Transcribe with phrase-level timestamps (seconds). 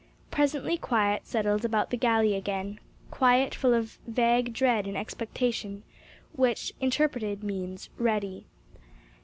[0.31, 2.79] Presently quiet settled about the galley again;
[3.11, 5.83] quiet full of vague dread and expectation,
[6.33, 8.47] which, interpreted, means READY.